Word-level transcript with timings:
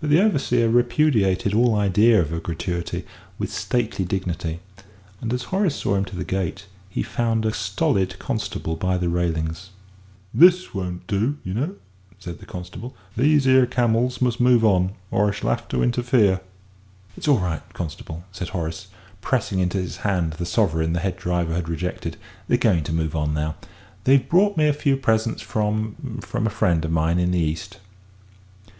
But 0.00 0.10
the 0.10 0.20
overseer 0.20 0.68
repudiated 0.68 1.54
all 1.54 1.76
idea 1.76 2.20
of 2.20 2.32
a 2.32 2.40
gratuity 2.40 3.04
with 3.38 3.52
stately 3.52 4.04
dignity, 4.04 4.58
and 5.20 5.32
as 5.32 5.44
Horace 5.54 5.76
saw 5.76 5.94
him 5.94 6.04
to 6.06 6.16
the 6.16 6.24
gate, 6.24 6.66
he 6.88 7.04
found 7.04 7.46
a 7.46 7.52
stolid 7.54 8.18
constable 8.18 8.74
by 8.74 8.98
the 8.98 9.08
railings. 9.08 9.70
"This 10.34 10.74
won't 10.74 11.06
do, 11.06 11.36
you 11.44 11.54
know," 11.54 11.76
said 12.18 12.40
the 12.40 12.46
constable; 12.46 12.96
"these 13.16 13.46
'ere 13.46 13.64
camels 13.64 14.20
must 14.20 14.40
move 14.40 14.64
on 14.64 14.90
or 15.12 15.28
I 15.28 15.32
shall 15.32 15.50
'ave 15.50 15.62
to 15.68 15.84
interfere." 15.84 16.40
"It's 17.16 17.28
all 17.28 17.38
right, 17.38 17.62
constable," 17.72 18.24
said 18.32 18.48
Horace, 18.48 18.88
pressing 19.20 19.60
into 19.60 19.78
his 19.78 19.98
hand 19.98 20.32
the 20.32 20.46
sovereign 20.46 20.94
the 20.94 20.98
head 20.98 21.16
driver 21.16 21.54
had 21.54 21.68
rejected; 21.68 22.16
"they're 22.48 22.58
going 22.58 22.82
to 22.82 22.92
move 22.92 23.14
on 23.14 23.34
now. 23.34 23.54
They've 24.02 24.28
brought 24.28 24.56
me 24.56 24.66
a 24.66 24.72
few 24.72 24.96
presents 24.96 25.40
from 25.42 26.18
from 26.22 26.48
a 26.48 26.50
friend 26.50 26.84
of 26.84 26.90
mine 26.90 27.20
in 27.20 27.30
the 27.30 27.38
East." 27.38 27.76